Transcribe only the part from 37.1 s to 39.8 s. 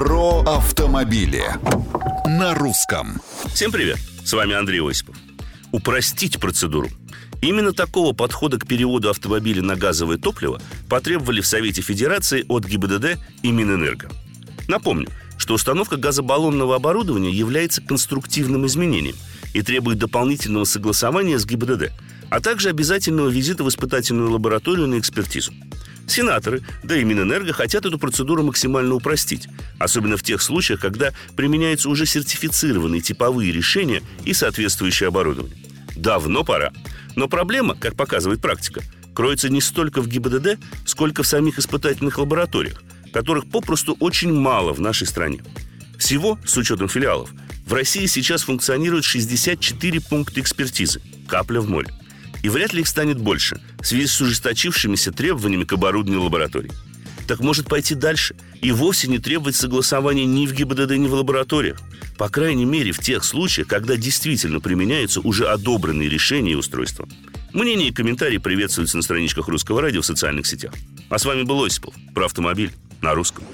Но проблема, как показывает практика, кроется не